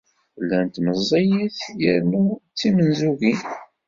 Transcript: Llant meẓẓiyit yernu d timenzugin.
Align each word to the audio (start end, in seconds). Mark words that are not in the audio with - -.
Llant 0.43 0.75
meẓẓiyit 0.85 1.57
yernu 1.81 2.23
d 2.35 2.39
timenzugin. 2.59 3.41